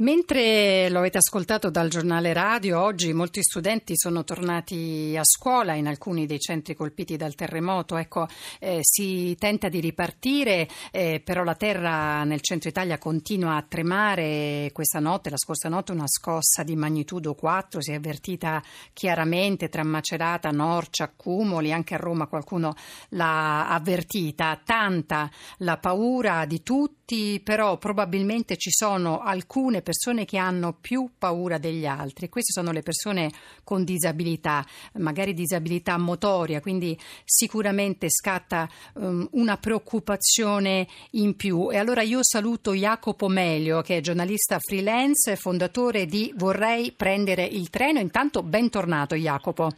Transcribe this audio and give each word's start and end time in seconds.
Mentre 0.00 0.88
lo 0.88 1.00
avete 1.00 1.18
ascoltato 1.18 1.68
dal 1.68 1.90
giornale 1.90 2.32
radio, 2.32 2.80
oggi 2.80 3.12
molti 3.12 3.42
studenti 3.42 3.92
sono 3.98 4.24
tornati 4.24 5.14
a 5.14 5.24
scuola 5.24 5.74
in 5.74 5.86
alcuni 5.86 6.24
dei 6.24 6.38
centri 6.38 6.74
colpiti 6.74 7.18
dal 7.18 7.34
terremoto. 7.34 7.98
Ecco, 7.98 8.26
eh, 8.60 8.78
si 8.80 9.36
tenta 9.38 9.68
di 9.68 9.78
ripartire, 9.78 10.66
eh, 10.90 11.20
però 11.22 11.44
la 11.44 11.54
terra 11.54 12.24
nel 12.24 12.40
centro 12.40 12.70
Italia 12.70 12.96
continua 12.96 13.56
a 13.56 13.62
tremare. 13.68 14.70
Questa 14.72 15.00
notte, 15.00 15.28
la 15.28 15.36
scorsa 15.36 15.68
notte, 15.68 15.92
una 15.92 16.08
scossa 16.08 16.62
di 16.62 16.76
magnitudo 16.76 17.34
4 17.34 17.82
si 17.82 17.92
è 17.92 17.96
avvertita 17.96 18.62
chiaramente 18.94 19.68
tra 19.68 19.84
Macerata, 19.84 20.48
Norcia, 20.50 21.12
Cumoli, 21.14 21.74
anche 21.74 21.92
a 21.92 21.98
Roma 21.98 22.26
qualcuno 22.26 22.74
l'ha 23.10 23.68
avvertita. 23.68 24.62
Tanta 24.64 25.30
la 25.58 25.76
paura 25.76 26.46
di 26.46 26.62
tutti, 26.62 26.99
però 27.42 27.76
probabilmente 27.76 28.56
ci 28.56 28.70
sono 28.70 29.20
alcune 29.20 29.82
persone 29.82 30.24
che 30.24 30.38
hanno 30.38 30.76
più 30.80 31.10
paura 31.18 31.58
degli 31.58 31.86
altri. 31.86 32.28
Queste 32.28 32.52
sono 32.52 32.70
le 32.70 32.82
persone 32.82 33.30
con 33.64 33.84
disabilità, 33.84 34.64
magari 34.94 35.34
disabilità 35.34 35.98
motoria, 35.98 36.60
quindi 36.60 36.98
sicuramente 37.24 38.08
scatta 38.10 38.68
um, 38.94 39.28
una 39.32 39.56
preoccupazione 39.56 40.86
in 41.12 41.34
più. 41.34 41.70
E 41.70 41.78
allora 41.78 42.02
io 42.02 42.20
saluto 42.22 42.72
Jacopo 42.72 43.28
Melio, 43.28 43.82
che 43.82 43.96
è 43.96 44.00
giornalista 44.00 44.58
freelance 44.60 45.32
e 45.32 45.36
fondatore 45.36 46.06
di 46.06 46.32
Vorrei 46.36 46.92
prendere 46.92 47.44
il 47.44 47.70
treno. 47.70 47.98
Intanto 47.98 48.42
bentornato 48.42 49.14
Jacopo. 49.14 49.70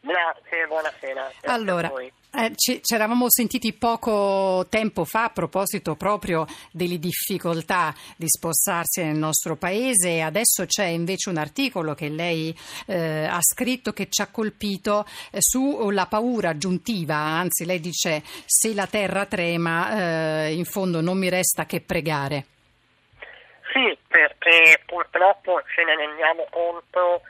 Grazie, 0.00 0.66
buonasera. 0.66 1.30
Grazie 1.40 1.48
allora, 1.48 1.92
eh, 2.34 2.52
ci, 2.56 2.80
eravamo 2.92 3.28
sentiti 3.28 3.74
poco 3.74 4.66
tempo 4.70 5.04
fa 5.04 5.24
a 5.24 5.30
proposito 5.30 5.96
proprio 5.96 6.46
delle 6.70 6.98
difficoltà 6.98 7.92
di 8.16 8.26
spostarsi 8.26 9.04
nel 9.04 9.16
nostro 9.16 9.56
paese 9.56 10.08
e 10.08 10.20
adesso 10.22 10.64
c'è 10.64 10.86
invece 10.86 11.28
un 11.28 11.36
articolo 11.36 11.94
che 11.94 12.08
lei 12.08 12.54
eh, 12.86 13.26
ha 13.26 13.40
scritto 13.42 13.92
che 13.92 14.08
ci 14.08 14.22
ha 14.22 14.30
colpito 14.30 15.04
eh, 15.30 15.38
sulla 15.40 16.06
paura 16.06 16.50
aggiuntiva, 16.50 17.16
anzi 17.16 17.66
lei 17.66 17.80
dice 17.80 18.22
se 18.46 18.72
la 18.74 18.86
terra 18.86 19.26
trema 19.26 20.46
eh, 20.46 20.54
in 20.54 20.64
fondo 20.64 21.00
non 21.00 21.18
mi 21.18 21.28
resta 21.28 21.66
che 21.66 21.80
pregare. 21.80 22.46
Sì, 23.72 23.96
perché 24.06 24.82
purtroppo 24.86 25.62
ce 25.74 25.84
ne 25.84 25.96
rendiamo 25.96 26.46
conto 26.50 27.22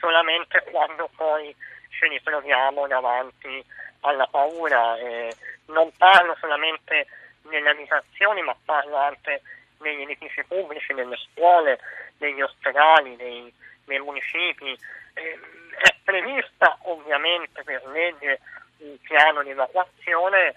solamente 0.00 0.62
quando 0.70 1.08
poi 1.16 1.54
ci 1.88 2.08
ritroviamo 2.08 2.86
davanti 2.86 3.64
alla 4.06 4.26
paura. 4.26 4.96
Eh, 4.98 5.34
non 5.66 5.90
parlo 5.96 6.36
solamente 6.40 7.06
nelle 7.42 7.70
abitazioni, 7.70 8.42
ma 8.42 8.56
parlo 8.64 8.96
anche 8.96 9.42
negli 9.80 10.02
edifici 10.02 10.44
pubblici, 10.44 10.92
nelle 10.94 11.16
scuole, 11.16 11.78
negli 12.18 12.40
ospedali, 12.40 13.16
nei, 13.16 13.52
nei 13.86 13.98
municipi. 13.98 14.78
Eh, 15.14 15.38
è 15.78 15.94
prevista 16.04 16.78
ovviamente 16.82 17.62
per 17.62 17.86
legge 17.88 18.40
un 18.78 18.96
piano 19.00 19.42
di 19.42 19.50
evacuazione, 19.50 20.54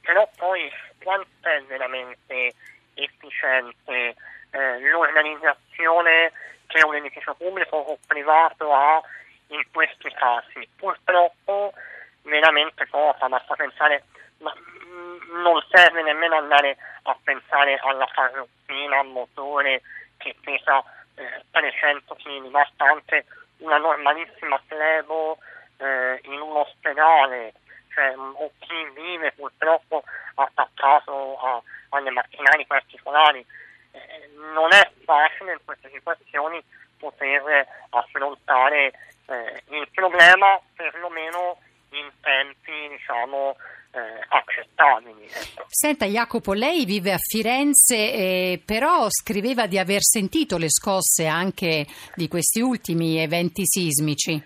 però 0.00 0.28
poi 0.36 0.70
quanto 1.02 1.48
è 1.48 1.62
veramente 1.62 2.54
efficiente 2.94 4.14
eh, 4.50 4.80
l'organizzazione 4.80 6.32
che 6.66 6.84
un 6.84 6.94
edificio 6.94 7.34
pubblico 7.34 7.76
o 7.76 7.98
privato 8.06 8.72
ha 8.72 9.00
in 9.48 9.62
questi 9.72 10.10
casi. 10.12 10.68
Purtroppo 10.76 11.45
veramente 12.26 12.86
poca, 12.86 13.28
basta 13.28 13.54
pensare, 13.54 14.04
ma 14.38 14.52
mm, 14.54 15.42
non 15.42 15.62
serve 15.70 16.02
nemmeno 16.02 16.36
andare 16.36 16.76
a 17.02 17.16
pensare 17.22 17.78
alla 17.82 18.08
carrozzina 18.12 18.98
a 18.98 19.04
motore 19.04 19.82
che 20.18 20.36
pesa 20.40 20.82
eh, 21.14 21.44
300 21.50 22.14
kg, 22.14 22.48
basta 22.50 22.84
anche 22.84 23.26
una 23.58 23.78
normalissima 23.78 24.60
flebo 24.66 25.38
eh, 25.78 26.20
in 26.24 26.40
un 26.40 26.56
ospedale, 26.56 27.54
cioè, 27.94 28.14
o 28.16 28.50
chi 28.58 28.90
vive 28.94 29.32
purtroppo 29.32 30.04
attaccato 30.34 31.38
a, 31.38 31.62
alle 31.90 32.10
macchinari 32.10 32.66
particolari. 32.66 33.44
Eh, 33.92 34.30
non 34.52 34.72
è 34.72 34.90
facile 35.04 35.52
in 35.52 35.60
queste 35.64 35.90
situazioni 35.90 36.62
poter 36.98 37.66
affrontare 37.90 38.92
eh, 39.26 39.62
il 39.70 39.88
problema 39.92 40.60
perlomeno 40.74 41.58
in 41.90 42.10
tempi 42.20 42.88
diciamo 42.88 43.56
eh, 43.92 44.24
accettabili. 44.28 45.24
Ecco. 45.24 45.65
Senta 45.78 46.06
Jacopo, 46.06 46.54
lei 46.54 46.86
vive 46.86 47.12
a 47.12 47.18
Firenze, 47.18 47.96
eh, 47.96 48.62
però 48.64 49.10
scriveva 49.10 49.66
di 49.66 49.76
aver 49.76 50.00
sentito 50.00 50.56
le 50.56 50.70
scosse 50.70 51.26
anche 51.26 51.84
di 52.14 52.28
questi 52.28 52.62
ultimi 52.62 53.18
eventi 53.18 53.66
sismici. 53.66 54.42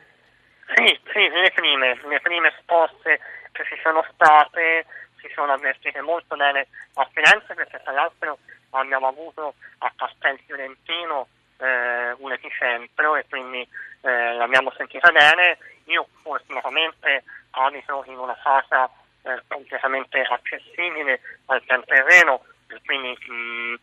Sì, 0.74 1.00
sì, 1.12 1.28
le 1.28 1.52
prime, 1.54 2.00
le 2.08 2.20
prime 2.20 2.52
scosse 2.60 3.20
che 3.52 3.62
ci 3.62 3.78
sono 3.80 4.04
state 4.12 4.86
si 5.20 5.30
sono 5.32 5.52
avvertite 5.52 6.00
molto 6.00 6.34
bene 6.34 6.66
a 6.94 7.08
Firenze 7.14 7.54
perché 7.54 7.80
tra 7.80 7.92
l'altro 7.92 8.38
abbiamo 8.70 9.06
avuto 9.06 9.54
a 9.78 9.92
Castel 9.94 10.36
Fiorentino 10.44 11.28
eh, 11.58 12.10
un 12.18 12.32
epicentro 12.32 13.14
e 13.14 13.24
quindi 13.28 13.60
eh, 14.00 14.32
l'abbiamo 14.34 14.72
sentita 14.76 15.12
bene. 15.12 15.58
Io 15.84 16.08
fortunatamente 16.22 17.22
abito 17.50 18.02
in 18.08 18.18
una 18.18 18.36
casa 18.42 18.90
eh, 19.22 19.42
completamente 19.48 20.20
accessibile 20.20 21.20
al 21.46 21.62
terreno, 21.64 22.44
quindi 22.84 23.16
mh, 23.26 23.32
mm, 23.32 23.74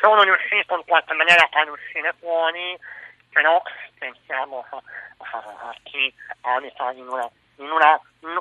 sono 0.00 0.22
riuscito 0.22 0.76
in 0.76 0.84
qualche 0.84 1.14
maniera 1.14 1.48
ad 1.50 1.68
uscire 1.68 2.14
fuori, 2.18 2.78
però 3.30 3.62
pensiamo 3.98 4.64
a, 4.70 4.82
a, 5.18 5.68
a 5.68 5.76
chi 5.84 6.12
abita 6.42 6.90
in, 6.92 7.08
una, 7.08 7.28
in, 7.56 7.70
una, 7.70 8.00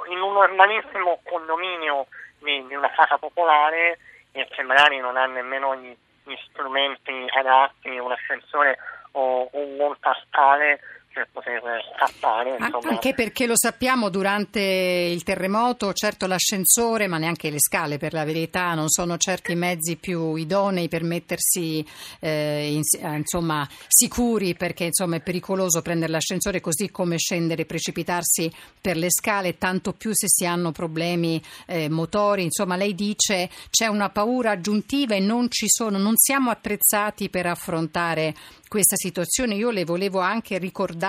in 0.10 0.20
un 0.20 0.34
normalissimo 0.34 1.22
condominio 1.24 2.08
di, 2.40 2.66
di, 2.68 2.76
una 2.76 2.92
casa 2.92 3.18
popolare 3.18 4.00
e 4.32 4.48
che 4.50 4.64
magari 4.64 4.98
non 4.98 5.18
ha 5.18 5.26
nemmeno 5.26 5.76
gli, 5.76 5.96
gli 6.24 6.36
strumenti 6.50 7.26
adatti, 7.36 7.98
un 7.98 8.12
ascensore 8.12 8.78
o 9.12 9.48
un 9.52 9.76
montascale 9.78 10.80
per 11.16 11.30
poter 11.32 11.62
scappare. 11.96 12.58
Insomma. 12.60 12.90
Anche 12.90 13.14
perché 13.14 13.46
lo 13.48 13.56
sappiamo 13.56 14.10
durante 14.10 14.60
il 14.60 15.24
terremoto, 15.24 15.94
certo 15.94 16.28
l'ascensore, 16.28 17.08
ma 17.08 17.18
neanche 17.18 17.50
le 17.50 17.62
scale 17.62 17.98
per 17.98 18.12
la 18.12 18.26
verità, 18.26 18.74
non 18.74 18.90
sono 18.90 19.16
certi 19.18 19.54
i 19.54 19.56
mezzi 19.56 19.96
più 19.96 20.36
idonei 20.36 20.90
per 20.90 21.04
mettersi 21.04 21.86
eh, 22.20 22.74
in, 22.74 22.82
eh, 23.00 23.16
insomma, 23.16 23.66
sicuri 23.88 24.56
perché 24.56 24.86
insomma, 24.86 25.16
è 25.16 25.22
pericoloso 25.22 25.82
prendere 25.82 26.12
l'ascensore 26.12 26.60
così 26.60 26.92
come 26.92 27.18
scendere 27.18 27.62
e 27.62 27.66
precipitarsi 27.66 28.52
per 28.82 28.98
le 28.98 29.10
scale, 29.10 29.58
tanto 29.58 29.94
più 29.94 30.12
se 30.14 30.28
si 30.28 30.46
hanno 30.46 30.74
problemi 30.74 31.42
eh, 31.66 31.88
motori. 31.88 32.44
Insomma, 32.44 32.76
lei 32.76 32.94
dice 32.94 33.50
c'è 33.70 33.88
una 33.88 34.10
paura 34.10 34.52
aggiuntiva 34.52 35.16
e 35.16 35.20
non 35.22 35.50
ci 35.50 35.68
sono, 35.70 35.98
non 35.98 36.18
siamo 36.18 36.50
attrezzati 36.50 37.30
per 37.30 37.46
affrontare 37.46 38.34
questa 38.68 38.98
situazione. 38.98 39.56
Io 39.56 39.70
le 39.70 39.86
volevo 39.86 40.20
anche 40.20 40.58
ricordare, 40.58 41.04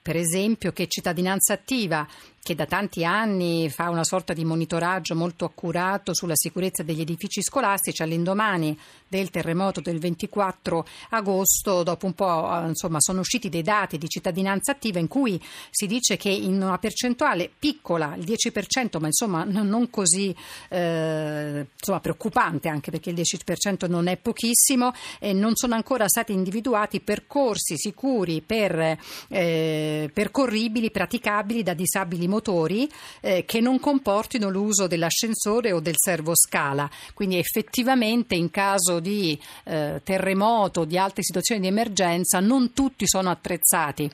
per 0.00 0.16
esempio, 0.16 0.72
che 0.72 0.86
cittadinanza 0.88 1.52
attiva 1.54 2.06
che 2.42 2.54
da 2.54 2.64
tanti 2.64 3.04
anni 3.04 3.68
fa 3.68 3.90
una 3.90 4.04
sorta 4.04 4.32
di 4.32 4.44
monitoraggio 4.44 5.14
molto 5.14 5.44
accurato 5.44 6.14
sulla 6.14 6.34
sicurezza 6.34 6.82
degli 6.82 7.02
edifici 7.02 7.42
scolastici. 7.42 8.02
All'indomani 8.02 8.76
del 9.06 9.30
terremoto 9.30 9.80
del 9.80 9.98
24 9.98 10.86
agosto, 11.10 11.82
dopo 11.82 12.06
un 12.06 12.14
po' 12.14 12.48
eh, 12.50 12.68
insomma, 12.68 12.98
sono 13.00 13.20
usciti 13.20 13.48
dei 13.50 13.62
dati 13.62 13.98
di 13.98 14.08
cittadinanza 14.08 14.72
attiva 14.72 14.98
in 14.98 15.08
cui 15.08 15.40
si 15.70 15.86
dice 15.86 16.16
che 16.16 16.30
in 16.30 16.62
una 16.62 16.78
percentuale 16.78 17.50
piccola, 17.58 18.14
il 18.16 18.24
10%, 18.24 18.98
ma 18.98 19.06
insomma 19.06 19.44
non 19.44 19.90
così 19.90 20.34
eh, 20.68 21.66
insomma, 21.76 22.00
preoccupante 22.00 22.68
anche 22.68 22.90
perché 22.90 23.10
il 23.10 23.16
10% 23.16 23.88
non 23.88 24.06
è 24.06 24.16
pochissimo, 24.16 24.92
eh, 25.18 25.34
non 25.34 25.56
sono 25.56 25.74
ancora 25.74 26.08
stati 26.08 26.32
individuati 26.32 27.00
percorsi 27.00 27.76
sicuri 27.76 28.40
per, 28.40 28.96
eh, 29.28 30.10
percorribili, 30.12 30.90
praticabili 30.90 31.62
da 31.62 31.74
disabili 31.74 32.28
motori 32.30 32.88
eh, 33.20 33.44
che 33.44 33.60
non 33.60 33.78
comportino 33.78 34.48
l'uso 34.48 34.86
dell'ascensore 34.86 35.72
o 35.72 35.80
del 35.80 35.96
servoscala. 35.96 36.88
Quindi 37.12 37.38
effettivamente 37.38 38.34
in 38.34 38.50
caso 38.50 39.00
di 39.00 39.38
eh, 39.64 40.00
terremoto 40.02 40.80
o 40.80 40.84
di 40.86 40.96
altre 40.96 41.22
situazioni 41.22 41.60
di 41.60 41.66
emergenza 41.66 42.40
non 42.40 42.72
tutti 42.72 43.06
sono 43.06 43.28
attrezzati. 43.28 44.10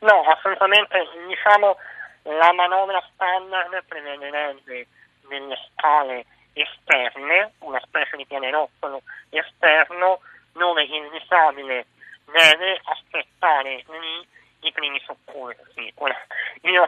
No, 0.00 0.22
assolutamente. 0.26 0.98
Diciamo 1.28 1.76
la 2.24 2.52
manovra 2.52 3.02
standard 3.14 3.84
prevederebbe 3.86 4.86
delle 5.28 5.56
scale 5.70 6.26
esterne, 6.52 7.52
una 7.60 7.80
specie 7.84 8.16
di 8.16 8.26
pianerottolo 8.26 9.02
esterno, 9.30 10.20
dove 10.52 10.82
il 10.82 11.08
disabile 11.10 11.86
deve 12.26 12.80
aspettare 12.84 13.84
lì 13.88 14.26
i 14.62 14.72
primi 14.72 15.00
soccorsi. 15.04 15.92
Io 16.62 16.86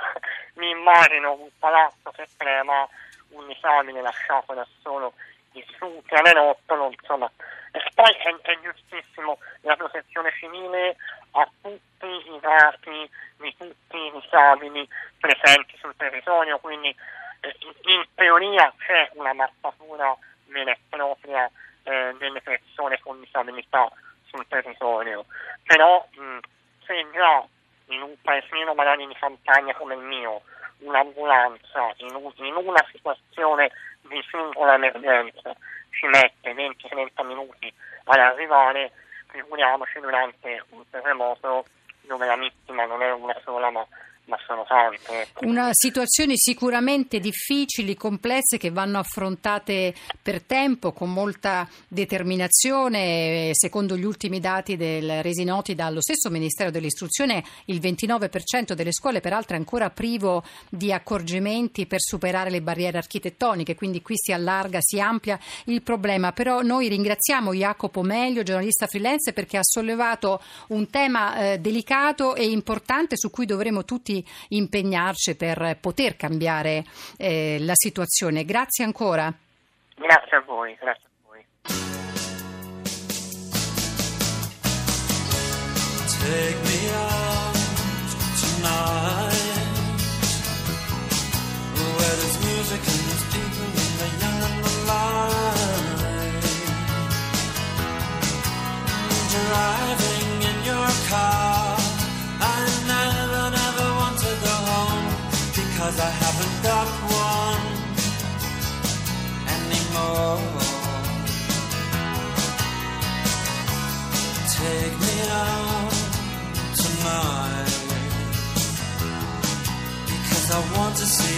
mi 0.54 0.70
immagino 0.70 1.32
un 1.32 1.48
palazzo 1.58 2.10
che 2.10 2.26
trema 2.36 2.88
un 3.30 3.46
disabile 3.46 4.00
lasciato 4.00 4.54
da 4.54 4.66
solo 4.82 5.14
distrutti 5.52 6.14
alle 6.14 6.32
nottolo, 6.32 6.90
insomma. 6.90 7.30
E 7.72 7.80
poi 7.94 8.12
è, 8.12 8.34
è 8.42 8.58
giustissimo 8.60 9.38
la 9.62 9.76
protezione 9.76 10.32
civile 10.38 10.96
a 11.32 11.48
tutti 11.60 12.06
i 12.06 12.38
dati 12.40 13.10
di 13.38 13.56
tutti 13.56 13.96
i 13.96 14.12
disabili 14.20 14.88
presenti 15.18 15.76
sul 15.78 15.94
territorio, 15.96 16.58
quindi 16.58 16.94
eh, 17.40 17.56
in 17.86 18.04
teoria 18.14 18.72
c'è 18.78 19.10
una 19.14 19.32
mappatura 19.32 20.16
vera 20.46 20.70
e 20.70 20.78
propria 20.88 21.50
eh, 21.82 22.14
delle 22.18 22.40
persone 22.40 23.00
con 23.00 23.20
disabilità 23.20 23.90
sul 24.26 24.46
territorio, 24.46 25.24
però 25.64 26.06
mh, 26.12 26.38
se 26.86 27.06
già 27.12 27.44
in 27.86 28.02
un 28.02 28.14
paesino 28.22 28.74
magari 28.74 29.06
di 29.06 29.14
campagna 29.14 29.74
come 29.74 29.94
il 29.94 30.00
mio 30.00 30.42
un'ambulanza 30.78 31.92
in, 31.98 32.14
un, 32.14 32.32
in 32.36 32.54
una 32.56 32.84
situazione 32.90 33.70
di 34.02 34.22
singola 34.30 34.74
emergenza 34.74 35.54
ci 35.90 36.06
mette 36.06 36.52
20-30 36.52 37.24
minuti 37.24 37.72
ad 38.04 38.18
arrivare, 38.18 38.92
figuriamoci 39.28 40.00
durante 40.00 40.64
un 40.70 40.82
terremoto 40.90 41.64
dove 42.02 42.26
la 42.26 42.36
vittima 42.36 42.84
non 42.84 43.02
è 43.02 43.12
una 43.12 43.38
sola 43.44 43.70
ma 43.70 43.86
ma 44.26 44.38
sono 44.46 44.64
tante. 44.66 45.22
Ecco. 45.22 45.46
Una 45.46 45.68
situazione 45.72 46.34
sicuramente 46.36 47.20
difficili, 47.20 47.94
complesse, 47.94 48.56
che 48.56 48.70
vanno 48.70 48.98
affrontate 48.98 49.94
per 50.22 50.42
tempo, 50.42 50.92
con 50.92 51.12
molta 51.12 51.68
determinazione. 51.88 53.50
Secondo 53.52 53.96
gli 53.96 54.04
ultimi 54.04 54.40
dati 54.40 54.76
del, 54.76 55.22
resi 55.22 55.44
noti 55.44 55.74
dallo 55.74 56.00
stesso 56.00 56.30
Ministero 56.30 56.70
dell'Istruzione, 56.70 57.44
il 57.66 57.80
29% 57.80 58.72
delle 58.72 58.92
scuole 58.92 59.20
peraltro 59.20 59.56
è 59.56 59.58
ancora 59.58 59.90
privo 59.90 60.42
di 60.68 60.92
accorgimenti 60.92 61.86
per 61.86 62.00
superare 62.00 62.50
le 62.50 62.62
barriere 62.62 62.98
architettoniche, 62.98 63.74
quindi 63.74 64.00
qui 64.00 64.14
si 64.16 64.32
allarga, 64.32 64.78
si 64.80 65.00
amplia 65.00 65.38
il 65.66 65.82
problema. 65.82 66.32
Però 66.32 66.62
noi 66.62 66.88
ringraziamo 66.88 67.52
Jacopo 67.52 68.02
Meglio, 68.02 68.42
giornalista 68.42 68.86
freelance, 68.86 69.32
perché 69.32 69.58
ha 69.58 69.62
sollevato 69.62 70.42
un 70.68 70.88
tema 70.88 71.52
eh, 71.52 71.58
delicato 71.58 72.34
e 72.34 72.44
importante 72.46 73.16
su 73.16 73.30
cui 73.30 73.46
dovremo 73.46 73.84
tutti 73.84 74.13
tutti 74.22 74.24
impegnarci 74.50 75.34
per 75.36 75.78
poter 75.80 76.16
cambiare 76.16 76.84
eh, 77.16 77.56
la 77.60 77.72
situazione. 77.74 78.44
Grazie 78.44 78.84
ancora. 78.84 79.32
Grazie 79.96 80.36
a 80.36 80.42
voi. 80.46 80.76
Grazie 80.78 81.02
a 81.02 81.10
voi. 81.26 81.44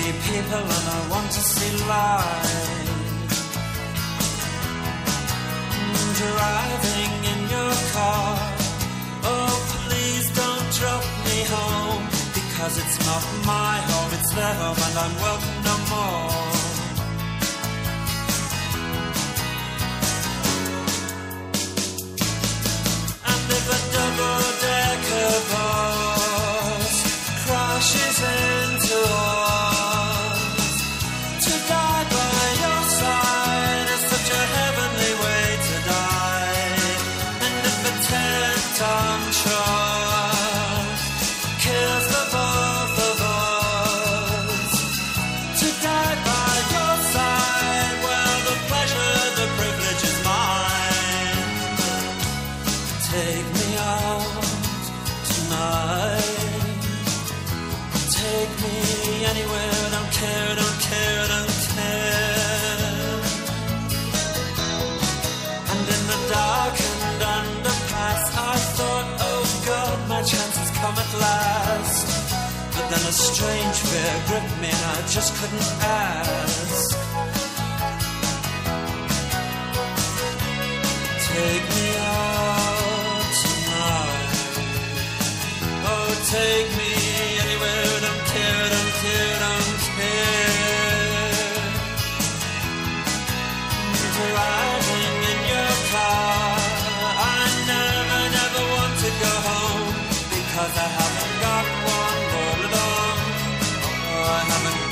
See 0.07 0.33
people 0.33 0.59
and 0.59 0.87
I 0.99 1.09
want 1.11 1.31
to 1.31 1.41
see 1.41 1.73
life. 1.87 2.85
Driving 6.23 7.13
in 7.33 7.41
your 7.55 7.75
car. 7.95 8.39
Oh, 9.33 9.55
please 9.75 10.27
don't 10.41 10.67
drop 10.79 11.05
me 11.27 11.39
home. 11.57 12.05
Because 12.39 12.75
it's 12.83 12.99
not 13.09 13.23
my 13.45 13.77
home, 13.91 14.11
it's 14.19 14.33
their 14.35 14.55
home, 14.55 14.79
and 14.87 14.97
I'm 15.05 15.15
welcome 15.27 15.59
no 15.69 15.77
more. 15.93 16.26
Then 72.97 73.09
a 73.09 73.13
strange 73.13 73.77
fear 73.89 74.15
gripped 74.27 74.61
me 74.61 74.69
and 74.69 74.85
I 74.95 75.01
just 75.09 75.35
couldn't 75.37 75.69
ask. 75.83 76.97
Take 81.29 81.67
me 81.77 81.86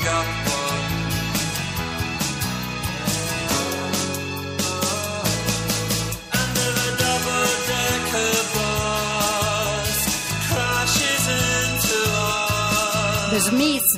The 0.05 0.11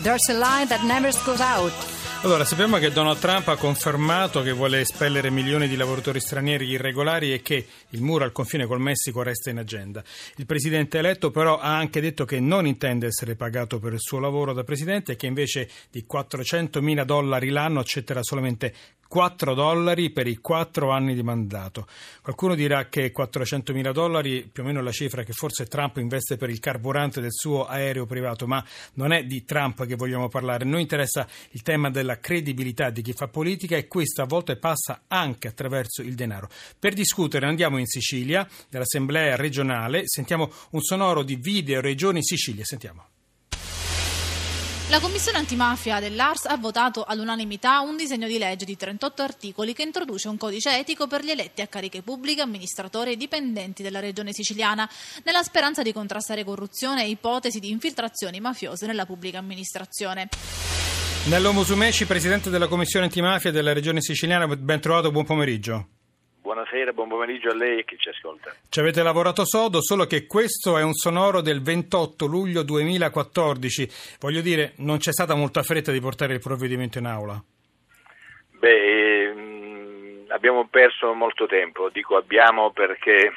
There's 0.02 0.30
a 0.30 0.34
Line 0.34 0.68
That 0.70 0.86
Never 0.86 1.12
Goes 1.26 1.42
Out. 1.42 1.97
Allora, 2.24 2.44
sappiamo 2.46 2.78
che 2.78 2.92
Donald 2.92 3.20
Trump 3.20 3.48
ha 3.48 3.56
confermato 3.56 4.42
che 4.42 4.52
vuole 4.52 4.82
espellere 4.82 5.30
milioni 5.30 5.68
di 5.68 5.76
lavoratori 5.76 6.20
stranieri 6.20 6.66
irregolari 6.68 7.32
e 7.32 7.42
che 7.42 7.66
il 7.90 8.02
muro 8.02 8.24
al 8.24 8.32
confine 8.32 8.66
col 8.66 8.82
Messico 8.82 9.22
resta 9.22 9.52
in 9.52 9.60
agenda. 9.60 10.04
Il 10.38 10.48
presidente 10.48 10.98
eletto 10.98 11.30
però 11.30 11.60
ha 11.60 11.78
anche 11.78 12.02
detto 12.02 12.26
che 12.26 12.40
non 12.40 12.66
intende 12.66 13.06
essere 13.06 13.36
pagato 13.36 13.80
per 13.80 13.94
il 13.94 14.02
suo 14.02 14.20
lavoro 14.20 14.52
da 14.52 14.64
presidente 14.64 15.14
e 15.14 15.16
che 15.16 15.28
invece 15.28 15.70
di 15.92 16.06
400 16.06 16.82
mila 16.82 17.04
dollari 17.04 17.50
l'anno 17.50 17.80
accetterà 17.80 18.24
solamente 18.24 18.74
4 19.08 19.54
dollari 19.54 20.12
per 20.12 20.28
i 20.28 20.38
4 20.38 20.92
anni 20.92 21.16
di 21.16 21.24
mandato. 21.24 21.88
Qualcuno 22.22 22.56
dirà 22.56 22.88
che 22.88 23.12
400 23.12 23.74
mila 23.74 23.92
dollari, 23.92 24.50
più 24.52 24.64
o 24.64 24.66
meno 24.66 24.82
la 24.82 24.92
cifra 24.92 25.24
che 25.24 25.34
forse 25.34 25.66
Trump 25.66 25.98
investe 25.98 26.38
per 26.38 26.50
il 26.50 26.60
carburante 26.60 27.22
del 27.22 27.32
suo 27.32 27.66
aereo 27.66 28.06
privato, 28.06 28.48
ma 28.48 28.64
non 28.94 29.12
è 29.12 29.24
di 29.24 29.46
Trump 29.46 29.86
che 29.86 29.96
vogliamo 29.96 30.28
parlare. 30.28 30.66
Noi 30.66 30.82
interessa 30.82 31.28
il 31.52 31.62
tema 31.62 31.90
della 31.90 32.20
credibilità 32.20 32.90
di 32.90 33.02
chi 33.02 33.14
fa 33.14 33.28
politica 33.28 33.76
e 33.76 33.88
questo 33.88 34.22
a 34.22 34.26
volte 34.26 34.58
passa 34.58 35.04
anche 35.08 35.48
attraverso 35.48 36.02
il 36.02 36.16
denaro. 36.16 36.50
Per 36.80 36.94
discutere 36.94 37.46
andiamo 37.46 37.78
in 37.78 37.86
Sicilia, 37.86 38.48
nell'Assemblea 38.70 39.36
regionale, 39.36 40.04
sentiamo 40.06 40.52
un 40.72 40.82
sonoro 40.82 41.24
di 41.24 41.36
video 41.36 41.82
Regioni 41.82 42.24
Sicilia. 42.24 42.64
Sentiamo. 42.64 43.17
La 44.90 45.02
Commissione 45.02 45.38
antimafia 45.38 46.00
dell'ARS 46.00 46.46
ha 46.46 46.56
votato 46.56 47.04
all'unanimità 47.04 47.82
un 47.82 47.98
disegno 47.98 48.26
di 48.26 48.38
legge 48.38 48.64
di 48.64 48.78
38 48.78 49.22
articoli 49.22 49.74
che 49.74 49.82
introduce 49.82 50.30
un 50.30 50.38
codice 50.38 50.80
etico 50.80 51.08
per 51.08 51.26
gli 51.26 51.30
eletti 51.30 51.62
a 51.62 51.68
cariche 51.68 52.02
pubbliche, 52.02 52.42
amministratori 52.42 53.12
e 53.12 53.18
dipendenti 53.18 53.84
della 53.84 54.00
regione 54.00 54.32
siciliana, 54.32 54.90
nella 55.26 55.44
speranza 55.44 55.82
di 55.82 55.92
contrastare 55.92 56.46
corruzione 56.46 57.04
e 57.04 57.10
ipotesi 57.10 57.60
di 57.60 57.70
infiltrazioni 57.70 58.40
mafiose 58.40 58.86
nella 58.86 59.06
pubblica 59.06 59.40
amministrazione. 59.40 60.30
Nello 61.26 61.52
Musumeci, 61.52 62.06
presidente 62.06 62.50
della 62.50 62.68
Commissione 62.68 63.08
antimafia 63.08 63.52
della 63.52 63.74
regione 63.74 64.00
siciliana, 64.00 64.48
ben 64.48 64.80
trovato, 64.80 65.12
buon 65.12 65.26
pomeriggio. 65.26 65.97
Buonasera, 66.48 66.94
buon 66.94 67.10
pomeriggio 67.10 67.50
a 67.50 67.54
lei 67.54 67.80
e 67.80 67.84
chi 67.84 67.98
ci 67.98 68.08
ascolta. 68.08 68.56
Ci 68.70 68.80
avete 68.80 69.04
lavorato 69.04 69.44
sodo, 69.44 69.82
solo 69.82 70.06
che 70.06 70.26
questo 70.26 70.78
è 70.78 70.82
un 70.82 70.94
sonoro 70.94 71.42
del 71.42 71.62
28 71.62 72.26
luglio 72.26 72.64
2014. 72.64 74.18
Voglio 74.22 74.40
dire, 74.40 74.72
non 74.78 74.98
c'è 74.98 75.12
stata 75.12 75.36
molta 75.36 75.62
fretta 75.62 75.92
di 75.92 76.00
portare 76.00 76.36
il 76.36 76.40
provvedimento 76.40 77.00
in 77.00 77.06
aula. 77.06 77.38
Beh, 78.60 79.24
ehm, 79.24 80.26
abbiamo 80.30 80.66
perso 80.68 81.14
molto 81.14 81.48
tempo, 81.48 81.90
dico 81.90 82.16
abbiamo 82.16 82.72
perché 82.72 83.30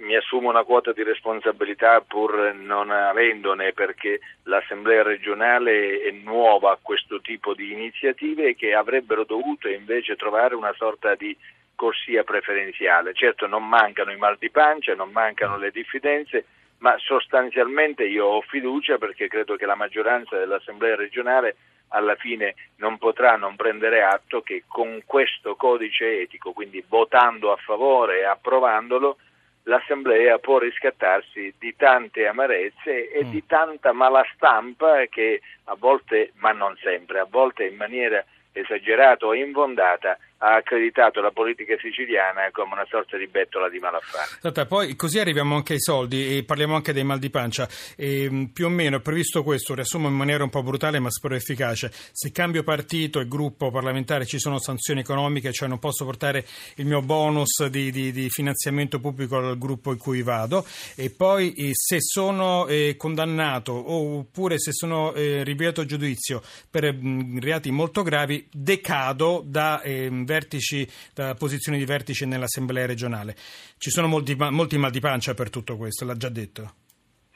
mi 0.00 0.16
assumo 0.16 0.48
una 0.48 0.64
quota 0.64 0.92
di 0.92 1.04
responsabilità 1.04 2.00
pur 2.00 2.54
non 2.54 2.90
avendone 2.90 3.72
perché 3.72 4.18
l'Assemblea 4.44 5.04
regionale 5.04 6.00
è 6.00 6.10
nuova 6.10 6.72
a 6.72 6.78
questo 6.82 7.20
tipo 7.20 7.54
di 7.54 7.70
iniziative 7.70 8.56
che 8.56 8.74
avrebbero 8.74 9.22
dovuto 9.22 9.68
invece 9.68 10.16
trovare 10.16 10.56
una 10.56 10.72
sorta 10.76 11.14
di 11.14 11.36
corsia 11.80 12.24
preferenziale. 12.24 13.14
Certo 13.14 13.46
non 13.46 13.66
mancano 13.66 14.12
i 14.12 14.18
mal 14.18 14.36
di 14.38 14.50
pancia, 14.50 14.94
non 14.94 15.10
mancano 15.12 15.56
le 15.56 15.70
diffidenze, 15.70 16.44
ma 16.80 16.94
sostanzialmente 16.98 18.04
io 18.04 18.26
ho 18.26 18.42
fiducia 18.42 18.98
perché 18.98 19.28
credo 19.28 19.56
che 19.56 19.64
la 19.64 19.76
maggioranza 19.76 20.36
dell'Assemblea 20.36 20.94
regionale 20.94 21.56
alla 21.88 22.16
fine 22.16 22.54
non 22.76 22.98
potrà 22.98 23.36
non 23.36 23.56
prendere 23.56 24.02
atto 24.02 24.42
che 24.42 24.64
con 24.66 25.00
questo 25.06 25.56
codice 25.56 26.20
etico, 26.20 26.52
quindi 26.52 26.84
votando 26.86 27.50
a 27.50 27.56
favore 27.56 28.18
e 28.18 28.24
approvandolo, 28.24 29.16
l'Assemblea 29.62 30.38
può 30.38 30.58
riscattarsi 30.58 31.54
di 31.58 31.74
tante 31.76 32.26
amarezze 32.26 33.10
e 33.10 33.24
mm. 33.24 33.30
di 33.30 33.46
tanta 33.46 33.92
malastampa 33.92 35.06
che 35.06 35.40
a 35.64 35.76
volte, 35.78 36.32
ma 36.36 36.52
non 36.52 36.76
sempre, 36.82 37.20
a 37.20 37.26
volte 37.28 37.64
in 37.64 37.76
maniera 37.76 38.22
esagerata 38.52 39.24
o 39.24 39.34
infondata 39.34 40.18
ha 40.42 40.54
accreditato 40.56 41.20
la 41.20 41.30
politica 41.30 41.76
siciliana 41.78 42.48
come 42.50 42.72
una 42.72 42.86
sorta 42.88 43.16
di 43.16 43.26
bettola 43.26 43.68
di 43.68 43.78
malaffare. 43.78 44.66
Poi 44.66 44.96
così 44.96 45.18
arriviamo 45.18 45.56
anche 45.56 45.74
ai 45.74 45.80
soldi 45.80 46.36
e 46.36 46.44
parliamo 46.44 46.74
anche 46.74 46.92
dei 46.92 47.04
mal 47.04 47.18
di 47.18 47.28
pancia. 47.28 47.68
E, 47.96 48.28
mm, 48.30 48.44
più 48.46 48.66
o 48.66 48.68
meno 48.70 48.96
è 48.96 49.00
previsto 49.00 49.42
questo, 49.42 49.74
riassumo 49.74 50.08
in 50.08 50.14
maniera 50.14 50.42
un 50.42 50.50
po' 50.50 50.62
brutale 50.62 50.98
ma 50.98 51.10
spero 51.10 51.34
efficace. 51.34 51.90
Se 51.92 52.32
cambio 52.32 52.62
partito 52.62 53.20
e 53.20 53.28
gruppo 53.28 53.70
parlamentare 53.70 54.24
ci 54.24 54.38
sono 54.38 54.58
sanzioni 54.58 55.00
economiche, 55.00 55.52
cioè 55.52 55.68
non 55.68 55.78
posso 55.78 56.04
portare 56.06 56.46
il 56.76 56.86
mio 56.86 57.02
bonus 57.02 57.66
di, 57.66 57.90
di, 57.90 58.10
di 58.10 58.30
finanziamento 58.30 58.98
pubblico 58.98 59.36
al 59.36 59.58
gruppo 59.58 59.92
in 59.92 59.98
cui 59.98 60.22
vado 60.22 60.64
e 60.96 61.10
poi 61.10 61.52
eh, 61.52 61.70
se 61.74 61.98
sono 62.00 62.66
eh, 62.66 62.94
condannato 62.96 63.72
oppure 63.92 64.58
se 64.58 64.72
sono 64.72 65.12
eh, 65.12 65.44
rinviato 65.44 65.82
a 65.82 65.84
giudizio 65.84 66.40
per 66.70 66.92
mh, 66.92 67.08
mm, 67.08 67.38
reati 67.40 67.70
molto 67.70 68.02
gravi 68.02 68.48
decado 68.50 69.42
da 69.44 69.82
ehm, 69.82 70.24
vertici, 70.30 70.86
da 71.12 71.34
posizioni 71.34 71.76
di 71.76 71.84
vertice 71.84 72.24
nell'Assemblea 72.24 72.86
regionale. 72.86 73.34
Ci 73.78 73.90
sono 73.90 74.06
molti, 74.06 74.36
molti 74.38 74.78
mal 74.78 74.92
di 74.92 75.00
pancia 75.00 75.34
per 75.34 75.50
tutto 75.50 75.76
questo, 75.76 76.04
l'ha 76.04 76.16
già 76.16 76.28
detto. 76.28 76.62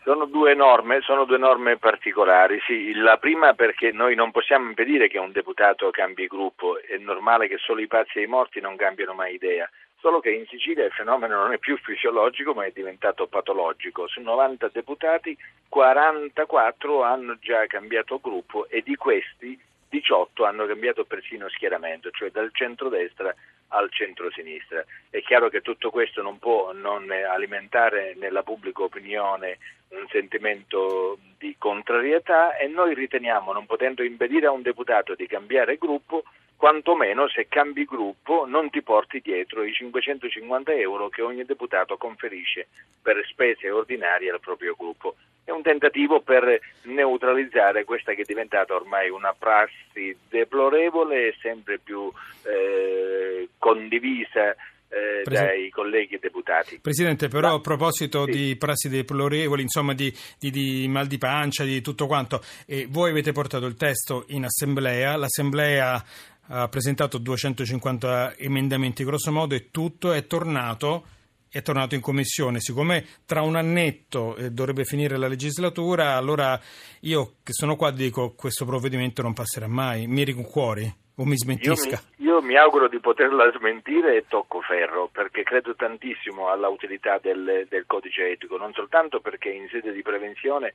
Sono 0.04 0.26
due 0.26 0.54
norme, 0.54 1.00
sono 1.00 1.24
due 1.24 1.38
norme 1.38 1.78
particolari. 1.78 2.60
Sì, 2.66 2.92
la 2.92 3.16
prima 3.16 3.54
perché 3.54 3.90
noi 3.90 4.14
non 4.14 4.30
possiamo 4.30 4.68
impedire 4.68 5.08
che 5.08 5.18
un 5.18 5.32
deputato 5.32 5.90
cambi 5.90 6.26
gruppo, 6.26 6.78
è 6.78 6.98
normale 6.98 7.48
che 7.48 7.56
solo 7.58 7.80
i 7.80 7.88
pazzi 7.88 8.18
e 8.18 8.22
i 8.22 8.26
morti 8.26 8.60
non 8.60 8.76
cambiano 8.76 9.14
mai 9.14 9.34
idea. 9.34 9.68
Solo 9.98 10.20
che 10.20 10.30
in 10.30 10.44
Sicilia 10.46 10.84
il 10.84 10.92
fenomeno 10.92 11.36
non 11.36 11.52
è 11.52 11.58
più 11.58 11.78
fisiologico 11.78 12.52
ma 12.52 12.66
è 12.66 12.70
diventato 12.72 13.26
patologico. 13.26 14.06
Su 14.06 14.20
90 14.20 14.68
deputati 14.72 15.36
44 15.70 17.02
hanno 17.02 17.38
già 17.40 17.66
cambiato 17.66 18.20
gruppo 18.22 18.68
e 18.68 18.82
di 18.82 18.94
questi 18.96 19.58
18 19.94 20.44
hanno 20.44 20.66
cambiato 20.66 21.04
persino 21.04 21.48
schieramento, 21.48 22.10
cioè 22.10 22.30
dal 22.30 22.50
centrodestra 22.52 23.32
al 23.68 23.90
centrosinistra. 23.92 24.84
È 25.08 25.22
chiaro 25.22 25.48
che 25.48 25.60
tutto 25.60 25.90
questo 25.90 26.20
non 26.20 26.38
può 26.38 26.72
non 26.72 27.08
alimentare 27.10 28.14
nella 28.18 28.42
pubblica 28.42 28.82
opinione 28.82 29.58
un 29.90 30.06
sentimento 30.10 31.18
di 31.38 31.54
contrarietà 31.56 32.56
e 32.56 32.66
noi 32.66 32.94
riteniamo, 32.94 33.52
non 33.52 33.66
potendo 33.66 34.02
impedire 34.02 34.46
a 34.46 34.50
un 34.50 34.62
deputato 34.62 35.14
di 35.14 35.28
cambiare 35.28 35.76
gruppo, 35.76 36.24
quantomeno 36.56 37.28
se 37.28 37.46
cambi 37.48 37.84
gruppo 37.84 38.46
non 38.46 38.70
ti 38.70 38.82
porti 38.82 39.20
dietro 39.20 39.62
i 39.62 39.72
550 39.72 40.72
euro 40.72 41.08
che 41.08 41.22
ogni 41.22 41.44
deputato 41.44 41.96
conferisce 41.96 42.66
per 43.00 43.24
spese 43.26 43.70
ordinarie 43.70 44.30
al 44.30 44.40
proprio 44.40 44.74
gruppo 44.76 45.14
è 45.44 45.50
un 45.50 45.62
tentativo 45.62 46.20
per 46.20 46.58
neutralizzare 46.82 47.84
questa 47.84 48.14
che 48.14 48.22
è 48.22 48.26
diventata 48.26 48.74
ormai 48.74 49.10
una 49.10 49.34
prassi 49.38 50.16
deplorevole 50.28 51.28
e 51.28 51.36
sempre 51.40 51.78
più 51.78 52.10
eh, 52.44 53.48
condivisa 53.58 54.54
eh, 54.94 55.22
dai 55.24 55.68
colleghi 55.70 56.18
deputati. 56.18 56.78
Presidente, 56.80 57.28
però 57.28 57.56
a 57.56 57.60
proposito 57.60 58.24
sì. 58.24 58.30
di 58.30 58.56
prassi 58.56 58.88
deplorevoli, 58.88 59.62
insomma 59.62 59.92
di, 59.92 60.12
di, 60.38 60.50
di, 60.50 60.86
mal 60.88 61.06
di 61.06 61.18
pancia, 61.18 61.64
di 61.64 61.80
tutto 61.80 62.06
quanto, 62.06 62.42
eh, 62.66 62.86
voi 62.88 63.10
avete 63.10 63.32
portato 63.32 63.66
il 63.66 63.76
testo 63.76 64.24
in 64.28 64.44
assemblea, 64.44 65.16
l'assemblea 65.16 66.02
ha 66.46 66.68
presentato 66.68 67.18
250 67.18 68.36
emendamenti, 68.36 69.04
grosso 69.04 69.32
modo 69.32 69.54
e 69.54 69.70
tutto 69.70 70.12
è 70.12 70.26
tornato 70.26 71.06
è 71.54 71.62
tornato 71.62 71.94
in 71.94 72.00
commissione. 72.00 72.58
Siccome 72.58 73.06
tra 73.24 73.42
un 73.42 73.54
annetto 73.54 74.34
eh, 74.34 74.50
dovrebbe 74.50 74.84
finire 74.84 75.16
la 75.16 75.28
legislatura, 75.28 76.16
allora 76.16 76.58
io 77.02 77.34
che 77.44 77.52
sono 77.52 77.76
qua 77.76 77.92
dico 77.92 78.34
questo 78.34 78.64
provvedimento 78.64 79.22
non 79.22 79.34
passerà 79.34 79.68
mai. 79.68 80.08
Mi 80.08 80.24
ricuori 80.24 80.92
o 81.14 81.24
mi 81.24 81.36
smentisca? 81.36 82.00
Io 82.16 82.16
mi, 82.16 82.26
io 82.26 82.42
mi, 82.42 82.56
auguro 82.56 82.88
di 82.88 82.98
poterla 82.98 83.52
smentire 83.56 84.16
e 84.16 84.24
tocco 84.26 84.62
ferro 84.62 85.08
perché 85.12 85.44
credo 85.44 85.76
tantissimo 85.76 86.48
alla 86.48 86.66
utilità 86.66 87.20
del, 87.22 87.66
del 87.68 87.84
codice 87.86 88.30
etico, 88.30 88.56
non 88.56 88.72
soltanto 88.72 89.20
perché 89.20 89.50
in 89.50 89.68
sede 89.68 89.92
di 89.92 90.02
prevenzione 90.02 90.72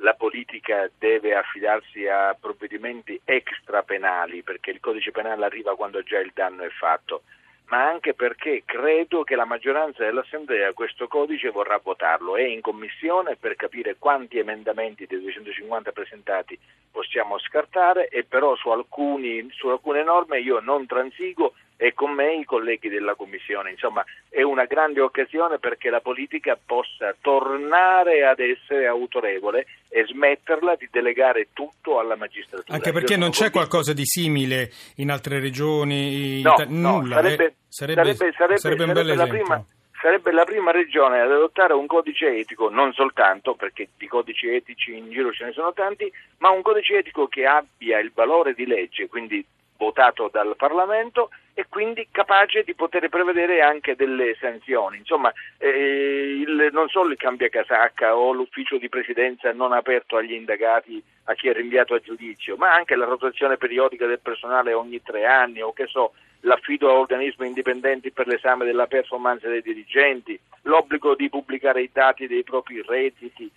la 0.00 0.12
politica 0.12 0.90
deve 0.98 1.34
affidarsi 1.34 2.06
a 2.06 2.36
provvedimenti 2.38 3.18
extrapenali 3.24 4.42
perché 4.42 4.72
il 4.72 4.80
codice 4.80 5.10
penale 5.10 5.46
arriva 5.46 5.74
quando 5.74 6.02
già 6.02 6.18
il 6.18 6.32
danno 6.34 6.64
è 6.64 6.68
fatto 6.68 7.22
ma 7.68 7.86
anche 7.86 8.14
perché 8.14 8.62
credo 8.64 9.24
che 9.24 9.36
la 9.36 9.44
maggioranza 9.44 10.04
dell'Assemblea 10.04 10.72
questo 10.72 11.06
codice 11.06 11.50
vorrà 11.50 11.78
votarlo. 11.82 12.36
È 12.36 12.42
in 12.42 12.60
commissione 12.60 13.36
per 13.36 13.56
capire 13.56 13.96
quanti 13.98 14.38
emendamenti 14.38 15.06
dei 15.06 15.20
250 15.20 15.92
presentati 15.92 16.58
possiamo 16.90 17.38
scartare 17.38 18.08
e 18.08 18.24
però 18.24 18.56
su, 18.56 18.70
alcuni, 18.70 19.48
su 19.52 19.68
alcune 19.68 20.02
norme 20.02 20.40
io 20.40 20.60
non 20.60 20.86
transigo 20.86 21.54
e 21.80 21.94
con 21.94 22.10
me 22.10 22.34
i 22.34 22.44
colleghi 22.44 22.88
della 22.88 23.14
Commissione. 23.14 23.70
Insomma, 23.70 24.04
è 24.28 24.42
una 24.42 24.64
grande 24.64 25.00
occasione 25.00 25.58
perché 25.58 25.90
la 25.90 26.00
politica 26.00 26.58
possa 26.62 27.14
tornare 27.20 28.26
ad 28.26 28.40
essere 28.40 28.86
autorevole 28.88 29.66
e 29.88 30.04
smetterla 30.04 30.74
di 30.74 30.88
delegare 30.90 31.48
tutto 31.52 32.00
alla 32.00 32.16
magistratura. 32.16 32.74
Anche 32.74 32.92
perché 32.92 33.16
non 33.16 33.30
c'è 33.30 33.50
qualcosa 33.50 33.92
di 33.92 34.04
simile 34.04 34.70
in 34.96 35.10
altre 35.10 35.38
regioni? 35.38 36.42
No, 36.42 36.56
nulla. 36.66 37.14
No, 37.14 37.22
sarebbe, 37.22 37.44
eh? 37.44 37.54
sarebbe, 37.68 38.14
sarebbe, 38.14 38.58
sarebbe, 38.58 38.84
un 38.84 38.92
bel 38.92 39.10
esempio. 39.10 39.38
Prima, 39.38 39.64
sarebbe 40.00 40.32
la 40.32 40.44
prima 40.44 40.72
regione 40.72 41.20
ad 41.20 41.30
adottare 41.30 41.74
un 41.74 41.86
codice 41.86 42.38
etico, 42.38 42.68
non 42.68 42.92
soltanto 42.92 43.54
perché 43.54 43.90
di 43.96 44.08
codici 44.08 44.48
etici 44.48 44.96
in 44.96 45.10
giro 45.10 45.32
ce 45.32 45.44
ne 45.44 45.52
sono 45.52 45.72
tanti, 45.72 46.10
ma 46.38 46.50
un 46.50 46.62
codice 46.62 46.98
etico 46.98 47.28
che 47.28 47.46
abbia 47.46 48.00
il 48.00 48.10
valore 48.12 48.52
di 48.54 48.66
legge, 48.66 49.06
quindi 49.06 49.46
votato 49.78 50.28
dal 50.30 50.56
Parlamento 50.56 51.30
e 51.54 51.66
quindi 51.68 52.08
capace 52.10 52.62
di 52.64 52.74
poter 52.74 53.08
prevedere 53.08 53.62
anche 53.62 53.96
delle 53.96 54.36
sanzioni. 54.38 54.98
Insomma, 54.98 55.32
eh, 55.56 56.42
il, 56.46 56.68
non 56.72 56.88
solo 56.88 57.10
il 57.10 57.16
cambia 57.16 57.48
casacca 57.48 58.16
o 58.16 58.32
l'ufficio 58.32 58.76
di 58.76 58.88
presidenza 58.88 59.52
non 59.52 59.72
aperto 59.72 60.16
agli 60.16 60.34
indagati, 60.34 61.02
a 61.24 61.34
chi 61.34 61.48
è 61.48 61.52
rinviato 61.52 61.94
a 61.94 62.00
giudizio, 62.00 62.56
ma 62.56 62.74
anche 62.74 62.96
la 62.96 63.06
rotazione 63.06 63.56
periodica 63.56 64.06
del 64.06 64.20
personale 64.20 64.72
ogni 64.72 65.02
tre 65.02 65.24
anni 65.24 65.62
o 65.62 65.72
che 65.72 65.86
so, 65.86 66.12
l'affido 66.40 66.90
a 66.90 66.98
organismi 66.98 67.46
indipendenti 67.46 68.10
per 68.10 68.26
l'esame 68.26 68.64
della 68.64 68.86
performance 68.86 69.48
dei 69.48 69.62
dirigenti, 69.62 70.38
l'obbligo 70.62 71.14
di 71.14 71.28
pubblicare 71.28 71.82
i 71.82 71.90
dati 71.92 72.26
dei 72.26 72.44
propri 72.44 72.82
redditi, 72.86 73.50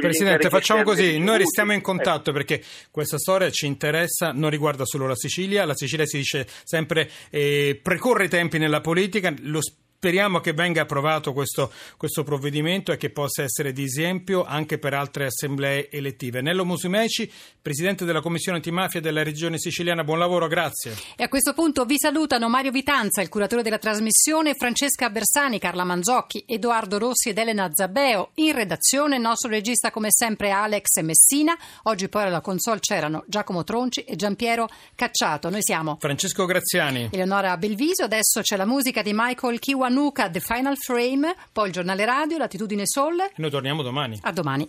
Presidente, 0.00 0.48
facciamo 0.48 0.82
così, 0.82 1.18
noi 1.20 1.38
restiamo 1.38 1.72
in 1.72 1.80
contatto 1.80 2.32
perché 2.32 2.60
questa 2.90 3.18
storia 3.18 3.50
ci 3.50 3.66
interessa, 3.66 4.32
non 4.32 4.50
riguarda 4.50 4.84
solo 4.84 5.06
la 5.06 5.14
Sicilia, 5.14 5.64
la 5.64 5.76
Sicilia 5.76 6.06
si 6.06 6.16
dice 6.16 6.46
sempre 6.64 7.08
eh, 7.30 7.78
precorre 7.80 8.24
i 8.24 8.28
tempi 8.28 8.58
nella 8.58 8.80
politica, 8.80 9.32
lo 9.42 9.60
Speriamo 10.02 10.40
che 10.40 10.54
venga 10.54 10.80
approvato 10.80 11.34
questo, 11.34 11.70
questo 11.98 12.22
provvedimento 12.22 12.90
e 12.90 12.96
che 12.96 13.10
possa 13.10 13.42
essere 13.42 13.74
di 13.74 13.82
esempio 13.82 14.46
anche 14.46 14.78
per 14.78 14.94
altre 14.94 15.26
assemblee 15.26 15.90
elettive. 15.90 16.40
Nello 16.40 16.64
Musumeci, 16.64 17.30
Presidente 17.60 18.06
della 18.06 18.22
Commissione 18.22 18.56
Antimafia 18.56 19.02
della 19.02 19.22
Regione 19.22 19.58
Siciliana, 19.58 20.02
buon 20.02 20.18
lavoro, 20.18 20.46
grazie. 20.46 20.94
E 21.14 21.22
a 21.22 21.28
questo 21.28 21.52
punto 21.52 21.84
vi 21.84 21.98
salutano 21.98 22.48
Mario 22.48 22.70
Vitanza, 22.70 23.20
il 23.20 23.28
curatore 23.28 23.62
della 23.62 23.76
trasmissione, 23.76 24.54
Francesca 24.54 25.10
Bersani, 25.10 25.58
Carla 25.58 25.84
Manzocchi, 25.84 26.44
Edoardo 26.46 26.96
Rossi 26.96 27.28
ed 27.28 27.36
Elena 27.36 27.68
Zabeo. 27.70 28.30
In 28.36 28.54
redazione 28.54 29.16
il 29.16 29.20
nostro 29.20 29.50
regista 29.50 29.90
come 29.90 30.08
sempre 30.10 30.50
Alex 30.50 30.98
Messina. 31.02 31.54
Oggi 31.82 32.08
poi 32.08 32.22
alla 32.22 32.40
console 32.40 32.80
c'erano 32.80 33.24
Giacomo 33.26 33.64
Tronci 33.64 34.04
e 34.04 34.16
Giampiero 34.16 34.66
Cacciato. 34.94 35.50
Noi 35.50 35.62
siamo 35.62 35.98
Francesco 36.00 36.46
Graziani. 36.46 37.10
Eleonora 37.12 37.58
Belviso, 37.58 38.04
adesso 38.04 38.40
c'è 38.40 38.56
la 38.56 38.64
musica 38.64 39.02
di 39.02 39.12
Michael 39.12 39.58
Kiwanuka, 39.90 40.30
The 40.30 40.40
Final 40.40 40.76
Frame, 40.76 41.34
poi 41.52 41.66
il 41.66 41.72
giornale 41.72 42.04
radio, 42.04 42.38
Latitudine 42.38 42.86
Sol. 42.86 43.16
Noi 43.36 43.50
torniamo 43.50 43.82
domani. 43.82 44.18
A 44.22 44.32
domani. 44.32 44.68